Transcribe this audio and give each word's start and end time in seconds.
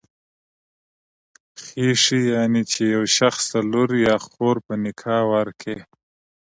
خېښي، 1.63 2.21
يعنی 2.33 2.63
چي 2.71 2.83
يو 2.95 3.03
شخص 3.17 3.43
ته 3.51 3.59
لور 3.71 3.89
يا 4.07 4.15
خور 4.25 4.55
په 4.65 4.73
نکاح 4.83 5.23
ورکي. 5.33 5.77